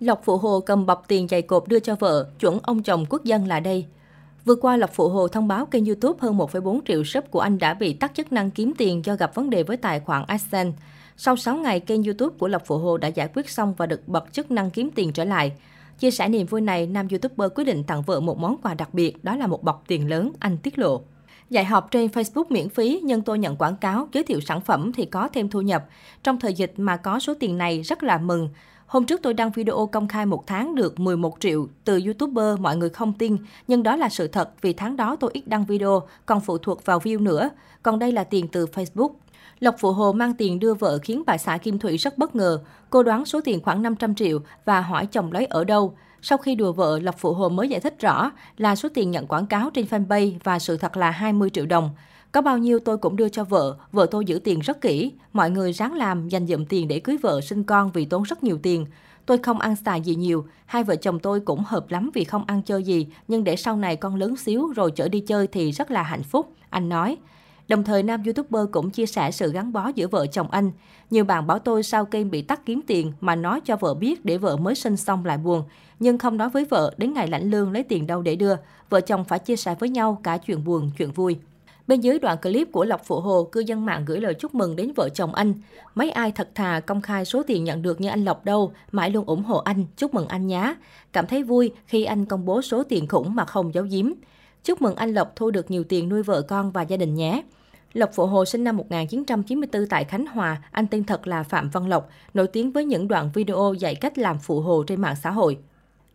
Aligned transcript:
Lộc 0.00 0.20
Phụ 0.24 0.36
Hồ 0.36 0.60
cầm 0.60 0.86
bọc 0.86 1.04
tiền 1.08 1.28
dày 1.28 1.42
cộp 1.42 1.68
đưa 1.68 1.80
cho 1.80 1.96
vợ, 1.96 2.28
chuẩn 2.40 2.58
ông 2.62 2.82
chồng 2.82 3.04
quốc 3.08 3.24
dân 3.24 3.46
là 3.46 3.60
đây. 3.60 3.86
Vừa 4.44 4.54
qua, 4.54 4.76
Lộc 4.76 4.90
Phụ 4.92 5.08
Hồ 5.08 5.28
thông 5.28 5.48
báo 5.48 5.66
kênh 5.66 5.84
YouTube 5.84 6.18
hơn 6.20 6.38
1,4 6.38 6.80
triệu 6.88 7.04
sub 7.04 7.24
của 7.30 7.40
anh 7.40 7.58
đã 7.58 7.74
bị 7.74 7.92
tắt 7.92 8.12
chức 8.14 8.32
năng 8.32 8.50
kiếm 8.50 8.72
tiền 8.78 9.04
do 9.04 9.14
gặp 9.14 9.34
vấn 9.34 9.50
đề 9.50 9.62
với 9.62 9.76
tài 9.76 10.00
khoản 10.00 10.24
AdSense. 10.26 10.78
Sau 11.16 11.36
6 11.36 11.56
ngày, 11.56 11.80
kênh 11.80 12.02
YouTube 12.02 12.36
của 12.38 12.48
Lộc 12.48 12.62
Phụ 12.66 12.78
Hồ 12.78 12.96
đã 12.96 13.08
giải 13.08 13.28
quyết 13.34 13.50
xong 13.50 13.74
và 13.76 13.86
được 13.86 14.08
bật 14.08 14.32
chức 14.32 14.50
năng 14.50 14.70
kiếm 14.70 14.90
tiền 14.94 15.12
trở 15.12 15.24
lại. 15.24 15.52
Chia 15.98 16.10
sẻ 16.10 16.28
niềm 16.28 16.46
vui 16.46 16.60
này, 16.60 16.86
nam 16.86 17.08
YouTuber 17.10 17.52
quyết 17.54 17.64
định 17.64 17.84
tặng 17.84 18.02
vợ 18.02 18.20
một 18.20 18.38
món 18.38 18.56
quà 18.62 18.74
đặc 18.74 18.94
biệt, 18.94 19.24
đó 19.24 19.36
là 19.36 19.46
một 19.46 19.62
bọc 19.62 19.84
tiền 19.86 20.08
lớn, 20.08 20.32
anh 20.38 20.58
tiết 20.58 20.78
lộ. 20.78 21.02
Dạy 21.50 21.64
học 21.64 21.88
trên 21.90 22.10
Facebook 22.10 22.44
miễn 22.48 22.68
phí, 22.68 23.00
nhưng 23.04 23.22
tôi 23.22 23.38
nhận 23.38 23.56
quảng 23.56 23.76
cáo, 23.76 24.08
giới 24.12 24.24
thiệu 24.24 24.40
sản 24.40 24.60
phẩm 24.60 24.92
thì 24.92 25.06
có 25.06 25.28
thêm 25.28 25.48
thu 25.48 25.60
nhập. 25.60 25.84
Trong 26.22 26.40
thời 26.40 26.54
dịch 26.54 26.72
mà 26.76 26.96
có 26.96 27.18
số 27.18 27.34
tiền 27.40 27.58
này 27.58 27.82
rất 27.82 28.02
là 28.02 28.18
mừng. 28.18 28.48
Hôm 28.86 29.06
trước 29.06 29.22
tôi 29.22 29.34
đăng 29.34 29.50
video 29.50 29.88
công 29.92 30.08
khai 30.08 30.26
một 30.26 30.46
tháng 30.46 30.74
được 30.74 31.00
11 31.00 31.40
triệu 31.40 31.66
từ 31.84 32.00
YouTuber, 32.04 32.60
mọi 32.60 32.76
người 32.76 32.88
không 32.88 33.12
tin. 33.12 33.36
Nhưng 33.68 33.82
đó 33.82 33.96
là 33.96 34.08
sự 34.08 34.28
thật 34.28 34.50
vì 34.60 34.72
tháng 34.72 34.96
đó 34.96 35.16
tôi 35.20 35.30
ít 35.34 35.48
đăng 35.48 35.64
video, 35.64 36.02
còn 36.26 36.40
phụ 36.40 36.58
thuộc 36.58 36.84
vào 36.84 36.98
view 36.98 37.22
nữa. 37.22 37.50
Còn 37.82 37.98
đây 37.98 38.12
là 38.12 38.24
tiền 38.24 38.48
từ 38.48 38.66
Facebook. 38.66 39.10
Lộc 39.60 39.74
Phụ 39.78 39.92
Hồ 39.92 40.12
mang 40.12 40.34
tiền 40.34 40.58
đưa 40.58 40.74
vợ 40.74 40.98
khiến 41.02 41.22
bà 41.26 41.38
xã 41.38 41.58
Kim 41.58 41.78
Thủy 41.78 41.96
rất 41.96 42.18
bất 42.18 42.36
ngờ. 42.36 42.60
Cô 42.90 43.02
đoán 43.02 43.24
số 43.24 43.40
tiền 43.44 43.60
khoảng 43.62 43.82
500 43.82 44.14
triệu 44.14 44.38
và 44.64 44.80
hỏi 44.80 45.06
chồng 45.06 45.32
lấy 45.32 45.46
ở 45.46 45.64
đâu. 45.64 45.96
Sau 46.22 46.38
khi 46.38 46.54
đùa 46.54 46.72
vợ, 46.72 46.98
Lộc 46.98 47.18
Phụ 47.18 47.32
Hồ 47.32 47.48
mới 47.48 47.68
giải 47.68 47.80
thích 47.80 48.00
rõ 48.00 48.30
là 48.56 48.76
số 48.76 48.88
tiền 48.94 49.10
nhận 49.10 49.26
quảng 49.26 49.46
cáo 49.46 49.70
trên 49.70 49.86
fanpage 49.86 50.32
và 50.44 50.58
sự 50.58 50.76
thật 50.76 50.96
là 50.96 51.10
20 51.10 51.50
triệu 51.50 51.66
đồng. 51.66 51.90
Có 52.34 52.40
bao 52.40 52.58
nhiêu 52.58 52.78
tôi 52.78 52.98
cũng 52.98 53.16
đưa 53.16 53.28
cho 53.28 53.44
vợ, 53.44 53.76
vợ 53.92 54.06
tôi 54.10 54.24
giữ 54.24 54.38
tiền 54.38 54.60
rất 54.60 54.80
kỹ. 54.80 55.12
Mọi 55.32 55.50
người 55.50 55.72
ráng 55.72 55.94
làm, 55.94 56.28
dành 56.28 56.46
dụm 56.46 56.64
tiền 56.64 56.88
để 56.88 57.00
cưới 57.00 57.16
vợ, 57.22 57.40
sinh 57.40 57.64
con 57.64 57.90
vì 57.92 58.04
tốn 58.04 58.22
rất 58.22 58.44
nhiều 58.44 58.58
tiền. 58.62 58.86
Tôi 59.26 59.38
không 59.38 59.58
ăn 59.58 59.76
xài 59.76 60.00
gì 60.00 60.14
nhiều, 60.14 60.46
hai 60.66 60.84
vợ 60.84 60.96
chồng 60.96 61.18
tôi 61.18 61.40
cũng 61.40 61.64
hợp 61.66 61.90
lắm 61.90 62.10
vì 62.14 62.24
không 62.24 62.44
ăn 62.46 62.62
chơi 62.62 62.82
gì, 62.82 63.06
nhưng 63.28 63.44
để 63.44 63.56
sau 63.56 63.76
này 63.76 63.96
con 63.96 64.16
lớn 64.16 64.36
xíu 64.36 64.72
rồi 64.76 64.90
chở 64.90 65.08
đi 65.08 65.20
chơi 65.20 65.46
thì 65.46 65.70
rất 65.70 65.90
là 65.90 66.02
hạnh 66.02 66.22
phúc, 66.22 66.52
anh 66.70 66.88
nói. 66.88 67.16
Đồng 67.68 67.84
thời, 67.84 68.02
nam 68.02 68.22
YouTuber 68.24 68.62
cũng 68.72 68.90
chia 68.90 69.06
sẻ 69.06 69.30
sự 69.30 69.52
gắn 69.52 69.72
bó 69.72 69.90
giữa 69.94 70.08
vợ 70.08 70.26
chồng 70.26 70.50
anh. 70.50 70.70
Nhiều 71.10 71.24
bạn 71.24 71.46
bảo 71.46 71.58
tôi 71.58 71.82
sau 71.82 72.04
kênh 72.04 72.30
bị 72.30 72.42
tắt 72.42 72.60
kiếm 72.66 72.80
tiền 72.86 73.12
mà 73.20 73.36
nói 73.36 73.60
cho 73.60 73.76
vợ 73.76 73.94
biết 73.94 74.24
để 74.24 74.38
vợ 74.38 74.56
mới 74.56 74.74
sinh 74.74 74.96
xong 74.96 75.24
lại 75.24 75.38
buồn. 75.38 75.62
Nhưng 75.98 76.18
không 76.18 76.36
nói 76.36 76.48
với 76.48 76.64
vợ, 76.64 76.94
đến 76.96 77.12
ngày 77.12 77.28
lãnh 77.28 77.50
lương 77.50 77.72
lấy 77.72 77.82
tiền 77.82 78.06
đâu 78.06 78.22
để 78.22 78.36
đưa. 78.36 78.54
Vợ 78.90 79.00
chồng 79.00 79.24
phải 79.24 79.38
chia 79.38 79.56
sẻ 79.56 79.74
với 79.78 79.88
nhau 79.88 80.20
cả 80.22 80.38
chuyện 80.38 80.64
buồn, 80.64 80.90
chuyện 80.98 81.10
vui. 81.10 81.36
Bên 81.86 82.00
dưới 82.00 82.18
đoạn 82.18 82.38
clip 82.42 82.72
của 82.72 82.84
Lộc 82.84 83.04
Phụ 83.04 83.20
Hồ, 83.20 83.48
cư 83.52 83.60
dân 83.60 83.86
mạng 83.86 84.04
gửi 84.04 84.20
lời 84.20 84.34
chúc 84.34 84.54
mừng 84.54 84.76
đến 84.76 84.92
vợ 84.96 85.08
chồng 85.08 85.34
anh. 85.34 85.54
Mấy 85.94 86.10
ai 86.10 86.32
thật 86.32 86.48
thà 86.54 86.80
công 86.80 87.00
khai 87.00 87.24
số 87.24 87.42
tiền 87.46 87.64
nhận 87.64 87.82
được 87.82 88.00
như 88.00 88.08
anh 88.08 88.24
Lộc 88.24 88.44
đâu, 88.44 88.72
mãi 88.92 89.10
luôn 89.10 89.24
ủng 89.24 89.42
hộ 89.42 89.58
anh, 89.58 89.84
chúc 89.96 90.14
mừng 90.14 90.28
anh 90.28 90.46
nhá. 90.46 90.74
Cảm 91.12 91.26
thấy 91.26 91.42
vui 91.42 91.72
khi 91.86 92.04
anh 92.04 92.26
công 92.26 92.44
bố 92.44 92.62
số 92.62 92.84
tiền 92.84 93.08
khủng 93.08 93.34
mà 93.34 93.44
không 93.44 93.74
giấu 93.74 93.84
giếm. 93.90 94.12
Chúc 94.64 94.82
mừng 94.82 94.94
anh 94.94 95.14
Lộc 95.14 95.36
thu 95.36 95.50
được 95.50 95.70
nhiều 95.70 95.84
tiền 95.84 96.08
nuôi 96.08 96.22
vợ 96.22 96.42
con 96.42 96.70
và 96.70 96.82
gia 96.82 96.96
đình 96.96 97.14
nhé. 97.14 97.42
Lộc 97.92 98.10
Phụ 98.14 98.26
Hồ 98.26 98.44
sinh 98.44 98.64
năm 98.64 98.76
1994 98.76 99.86
tại 99.86 100.04
Khánh 100.04 100.26
Hòa, 100.26 100.62
anh 100.70 100.86
tên 100.86 101.04
thật 101.04 101.26
là 101.26 101.42
Phạm 101.42 101.70
Văn 101.70 101.88
Lộc, 101.88 102.08
nổi 102.34 102.46
tiếng 102.46 102.72
với 102.72 102.84
những 102.84 103.08
đoạn 103.08 103.30
video 103.34 103.74
dạy 103.78 103.94
cách 103.94 104.18
làm 104.18 104.38
phụ 104.38 104.60
hồ 104.60 104.84
trên 104.86 105.00
mạng 105.00 105.16
xã 105.22 105.30
hội. 105.30 105.58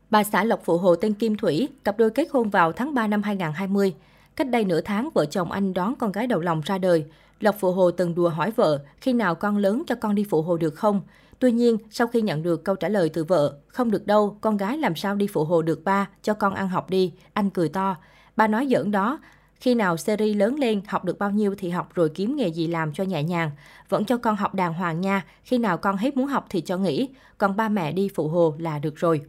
Bà 0.09 0.23
xã 0.23 0.43
Lộc 0.43 0.61
Phụ 0.63 0.77
Hồ 0.77 0.95
tên 0.95 1.13
Kim 1.13 1.37
Thủy, 1.37 1.67
cặp 1.83 1.97
đôi 1.97 2.09
kết 2.09 2.27
hôn 2.31 2.49
vào 2.49 2.71
tháng 2.71 2.93
3 2.93 3.07
năm 3.07 3.23
2020. 3.23 3.93
Cách 4.35 4.49
đây 4.49 4.65
nửa 4.65 4.81
tháng, 4.81 5.09
vợ 5.13 5.25
chồng 5.25 5.51
anh 5.51 5.73
đón 5.73 5.95
con 5.95 6.11
gái 6.11 6.27
đầu 6.27 6.39
lòng 6.39 6.61
ra 6.65 6.77
đời. 6.77 7.05
Lộc 7.39 7.55
Phụ 7.59 7.71
Hồ 7.71 7.91
từng 7.91 8.15
đùa 8.15 8.29
hỏi 8.29 8.51
vợ, 8.51 8.83
khi 8.97 9.13
nào 9.13 9.35
con 9.35 9.57
lớn 9.57 9.83
cho 9.87 9.95
con 9.95 10.15
đi 10.15 10.25
phụ 10.29 10.41
hồ 10.41 10.57
được 10.57 10.75
không? 10.75 11.01
Tuy 11.39 11.51
nhiên, 11.51 11.77
sau 11.91 12.07
khi 12.07 12.21
nhận 12.21 12.43
được 12.43 12.63
câu 12.63 12.75
trả 12.75 12.89
lời 12.89 13.09
từ 13.09 13.23
vợ, 13.23 13.57
không 13.67 13.91
được 13.91 14.07
đâu, 14.07 14.37
con 14.41 14.57
gái 14.57 14.77
làm 14.77 14.95
sao 14.95 15.15
đi 15.15 15.27
phụ 15.27 15.43
hồ 15.43 15.61
được 15.61 15.83
ba, 15.83 16.09
cho 16.21 16.33
con 16.33 16.53
ăn 16.53 16.69
học 16.69 16.89
đi, 16.89 17.13
anh 17.33 17.49
cười 17.49 17.69
to. 17.69 17.95
Ba 18.35 18.47
nói 18.47 18.67
giỡn 18.71 18.91
đó, 18.91 19.19
khi 19.55 19.75
nào 19.75 19.97
series 19.97 20.37
lớn 20.37 20.55
lên, 20.59 20.81
học 20.87 21.05
được 21.05 21.19
bao 21.19 21.31
nhiêu 21.31 21.55
thì 21.57 21.69
học 21.69 21.89
rồi 21.93 22.09
kiếm 22.09 22.35
nghề 22.35 22.47
gì 22.47 22.67
làm 22.67 22.93
cho 22.93 23.03
nhẹ 23.03 23.23
nhàng. 23.23 23.51
Vẫn 23.89 24.05
cho 24.05 24.17
con 24.17 24.35
học 24.35 24.53
đàng 24.53 24.73
hoàng 24.73 25.01
nha, 25.01 25.25
khi 25.43 25.57
nào 25.57 25.77
con 25.77 25.97
hết 25.97 26.17
muốn 26.17 26.27
học 26.27 26.45
thì 26.49 26.61
cho 26.61 26.77
nghỉ, 26.77 27.09
còn 27.37 27.55
ba 27.55 27.69
mẹ 27.69 27.91
đi 27.91 28.09
phụ 28.15 28.27
hồ 28.27 28.55
là 28.59 28.79
được 28.79 28.95
rồi. 28.95 29.21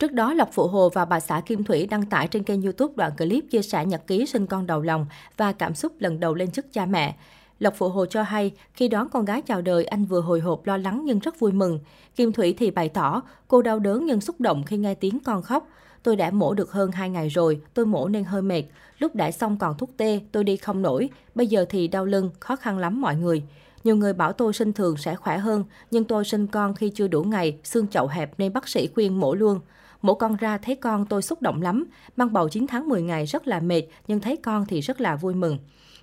Trước 0.00 0.12
đó, 0.12 0.34
Lộc 0.34 0.48
Phụ 0.52 0.66
Hồ 0.66 0.88
và 0.88 1.04
bà 1.04 1.20
xã 1.20 1.40
Kim 1.40 1.64
Thủy 1.64 1.86
đăng 1.86 2.06
tải 2.06 2.28
trên 2.28 2.42
kênh 2.42 2.62
YouTube 2.62 2.94
đoạn 2.96 3.12
clip 3.18 3.44
chia 3.50 3.62
sẻ 3.62 3.86
nhật 3.86 4.06
ký 4.06 4.26
sinh 4.26 4.46
con 4.46 4.66
đầu 4.66 4.82
lòng 4.82 5.06
và 5.36 5.52
cảm 5.52 5.74
xúc 5.74 5.92
lần 5.98 6.20
đầu 6.20 6.34
lên 6.34 6.50
chức 6.50 6.72
cha 6.72 6.86
mẹ. 6.86 7.16
Lộc 7.58 7.74
Phụ 7.76 7.88
Hồ 7.88 8.06
cho 8.06 8.22
hay, 8.22 8.52
khi 8.74 8.88
đón 8.88 9.08
con 9.08 9.24
gái 9.24 9.42
chào 9.42 9.62
đời, 9.62 9.84
anh 9.84 10.04
vừa 10.04 10.20
hồi 10.20 10.40
hộp 10.40 10.66
lo 10.66 10.76
lắng 10.76 11.02
nhưng 11.04 11.18
rất 11.18 11.40
vui 11.40 11.52
mừng. 11.52 11.80
Kim 12.16 12.32
Thủy 12.32 12.54
thì 12.58 12.70
bày 12.70 12.88
tỏ, 12.88 13.22
cô 13.48 13.62
đau 13.62 13.78
đớn 13.78 14.06
nhưng 14.06 14.20
xúc 14.20 14.40
động 14.40 14.62
khi 14.66 14.76
nghe 14.76 14.94
tiếng 14.94 15.18
con 15.20 15.42
khóc. 15.42 15.68
Tôi 16.02 16.16
đã 16.16 16.30
mổ 16.30 16.54
được 16.54 16.72
hơn 16.72 16.92
2 16.92 17.10
ngày 17.10 17.28
rồi, 17.28 17.60
tôi 17.74 17.86
mổ 17.86 18.08
nên 18.08 18.24
hơi 18.24 18.42
mệt. 18.42 18.62
Lúc 18.98 19.14
đã 19.14 19.30
xong 19.30 19.56
còn 19.56 19.78
thuốc 19.78 19.90
tê, 19.96 20.20
tôi 20.32 20.44
đi 20.44 20.56
không 20.56 20.82
nổi. 20.82 21.08
Bây 21.34 21.46
giờ 21.46 21.64
thì 21.68 21.88
đau 21.88 22.04
lưng, 22.04 22.30
khó 22.40 22.56
khăn 22.56 22.78
lắm 22.78 23.00
mọi 23.00 23.16
người. 23.16 23.42
Nhiều 23.84 23.96
người 23.96 24.12
bảo 24.12 24.32
tôi 24.32 24.52
sinh 24.52 24.72
thường 24.72 24.96
sẽ 24.96 25.14
khỏe 25.14 25.38
hơn, 25.38 25.64
nhưng 25.90 26.04
tôi 26.04 26.24
sinh 26.24 26.46
con 26.46 26.74
khi 26.74 26.90
chưa 26.94 27.08
đủ 27.08 27.22
ngày, 27.22 27.58
xương 27.64 27.88
chậu 27.88 28.06
hẹp 28.06 28.38
nên 28.38 28.52
bác 28.52 28.68
sĩ 28.68 28.88
khuyên 28.94 29.20
mổ 29.20 29.34
luôn. 29.34 29.60
Mổ 30.02 30.14
con 30.14 30.36
ra 30.36 30.58
thấy 30.58 30.74
con 30.74 31.06
tôi 31.06 31.22
xúc 31.22 31.42
động 31.42 31.62
lắm, 31.62 31.86
mang 32.16 32.32
bầu 32.32 32.48
9 32.48 32.66
tháng 32.66 32.88
10 32.88 33.02
ngày 33.02 33.26
rất 33.26 33.48
là 33.48 33.60
mệt, 33.60 33.82
nhưng 34.06 34.20
thấy 34.20 34.36
con 34.36 34.66
thì 34.66 34.80
rất 34.80 35.00
là 35.00 35.16
vui 35.16 35.34
mừng. 35.34 35.58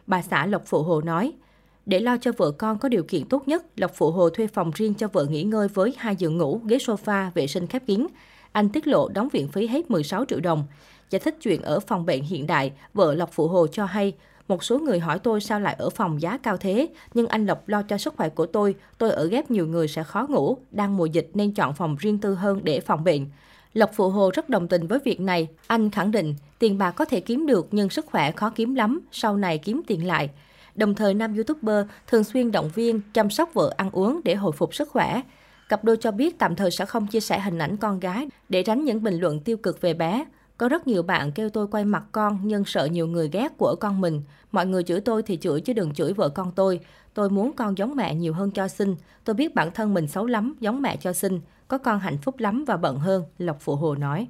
Bà 0.07 0.21
xã 0.21 0.45
Lộc 0.45 0.61
Phụ 0.65 0.83
Hồ 0.83 1.01
nói, 1.01 1.33
để 1.85 1.99
lo 1.99 2.17
cho 2.17 2.31
vợ 2.37 2.51
con 2.51 2.77
có 2.77 2.89
điều 2.89 3.03
kiện 3.03 3.25
tốt 3.25 3.47
nhất, 3.47 3.65
Lộc 3.75 3.91
Phụ 3.95 4.11
Hồ 4.11 4.29
thuê 4.29 4.47
phòng 4.47 4.71
riêng 4.75 4.93
cho 4.93 5.07
vợ 5.07 5.25
nghỉ 5.25 5.43
ngơi 5.43 5.67
với 5.67 5.93
hai 5.97 6.15
giường 6.15 6.37
ngủ, 6.37 6.61
ghế 6.65 6.77
sofa, 6.77 7.31
vệ 7.33 7.47
sinh 7.47 7.67
khép 7.67 7.83
kín. 7.87 8.07
Anh 8.51 8.69
tiết 8.69 8.87
lộ 8.87 9.09
đóng 9.09 9.29
viện 9.29 9.47
phí 9.47 9.67
hết 9.67 9.91
16 9.91 10.25
triệu 10.25 10.39
đồng. 10.39 10.63
Giải 11.09 11.19
thích 11.19 11.37
chuyện 11.41 11.61
ở 11.61 11.79
phòng 11.79 12.05
bệnh 12.05 12.23
hiện 12.23 12.47
đại, 12.47 12.71
vợ 12.93 13.13
Lộc 13.13 13.29
Phụ 13.31 13.47
Hồ 13.47 13.67
cho 13.67 13.85
hay, 13.85 14.13
một 14.47 14.63
số 14.63 14.79
người 14.79 14.99
hỏi 14.99 15.19
tôi 15.19 15.41
sao 15.41 15.59
lại 15.59 15.75
ở 15.79 15.89
phòng 15.89 16.21
giá 16.21 16.37
cao 16.37 16.57
thế, 16.57 16.87
nhưng 17.13 17.27
anh 17.27 17.45
Lộc 17.45 17.67
lo 17.67 17.81
cho 17.81 17.97
sức 17.97 18.13
khỏe 18.17 18.29
của 18.29 18.45
tôi, 18.45 18.75
tôi 18.97 19.11
ở 19.11 19.27
ghép 19.27 19.51
nhiều 19.51 19.67
người 19.67 19.87
sẽ 19.87 20.03
khó 20.03 20.25
ngủ, 20.29 20.57
đang 20.71 20.97
mùa 20.97 21.05
dịch 21.05 21.29
nên 21.33 21.53
chọn 21.53 21.73
phòng 21.73 21.95
riêng 21.99 22.17
tư 22.19 22.33
hơn 22.35 22.59
để 22.63 22.79
phòng 22.79 23.03
bệnh. 23.03 23.25
Lộc 23.77 23.91
Phụ 23.93 24.09
Hồ 24.09 24.31
rất 24.33 24.49
đồng 24.49 24.67
tình 24.67 24.87
với 24.87 24.99
việc 25.03 25.19
này. 25.19 25.47
Anh 25.67 25.89
khẳng 25.89 26.11
định 26.11 26.35
tiền 26.59 26.77
bạc 26.77 26.91
có 26.91 27.05
thể 27.05 27.19
kiếm 27.19 27.45
được 27.47 27.67
nhưng 27.71 27.89
sức 27.89 28.05
khỏe 28.05 28.31
khó 28.31 28.49
kiếm 28.49 28.75
lắm, 28.75 29.01
sau 29.11 29.37
này 29.37 29.57
kiếm 29.57 29.81
tiền 29.87 30.07
lại. 30.07 30.29
Đồng 30.75 30.95
thời 30.95 31.13
nam 31.13 31.35
YouTuber 31.35 31.85
thường 32.07 32.23
xuyên 32.23 32.51
động 32.51 32.69
viên 32.75 33.01
chăm 33.13 33.29
sóc 33.29 33.53
vợ 33.53 33.73
ăn 33.77 33.91
uống 33.91 34.21
để 34.23 34.35
hồi 34.35 34.51
phục 34.51 34.75
sức 34.75 34.89
khỏe. 34.89 35.21
Cặp 35.69 35.83
đôi 35.83 35.97
cho 35.97 36.11
biết 36.11 36.39
tạm 36.39 36.55
thời 36.55 36.71
sẽ 36.71 36.85
không 36.85 37.07
chia 37.07 37.19
sẻ 37.19 37.39
hình 37.39 37.57
ảnh 37.57 37.77
con 37.77 37.99
gái 37.99 38.27
để 38.49 38.63
tránh 38.63 38.83
những 38.83 39.03
bình 39.03 39.19
luận 39.19 39.39
tiêu 39.39 39.57
cực 39.57 39.81
về 39.81 39.93
bé. 39.93 40.25
Có 40.57 40.69
rất 40.69 40.87
nhiều 40.87 41.03
bạn 41.03 41.31
kêu 41.31 41.49
tôi 41.49 41.67
quay 41.67 41.85
mặt 41.85 42.03
con 42.11 42.39
nhưng 42.43 42.65
sợ 42.65 42.85
nhiều 42.85 43.07
người 43.07 43.29
ghét 43.29 43.57
của 43.57 43.75
con 43.79 44.01
mình. 44.01 44.21
Mọi 44.51 44.65
người 44.65 44.83
chửi 44.83 45.01
tôi 45.01 45.23
thì 45.23 45.37
chửi 45.37 45.61
chứ 45.61 45.73
đừng 45.73 45.93
chửi 45.93 46.13
vợ 46.13 46.29
con 46.29 46.51
tôi. 46.55 46.79
Tôi 47.13 47.29
muốn 47.29 47.53
con 47.53 47.77
giống 47.77 47.95
mẹ 47.95 48.15
nhiều 48.15 48.33
hơn 48.33 48.51
cho 48.51 48.67
sinh. 48.67 48.95
Tôi 49.23 49.33
biết 49.33 49.55
bản 49.55 49.71
thân 49.71 49.93
mình 49.93 50.07
xấu 50.07 50.25
lắm, 50.25 50.55
giống 50.59 50.81
mẹ 50.81 50.97
cho 50.97 51.13
sinh. 51.13 51.41
Có 51.67 51.77
con 51.77 51.99
hạnh 51.99 52.17
phúc 52.17 52.39
lắm 52.39 52.63
và 52.67 52.77
bận 52.77 52.99
hơn, 52.99 53.23
Lộc 53.37 53.57
Phụ 53.59 53.75
Hồ 53.75 53.95
nói. 53.95 54.27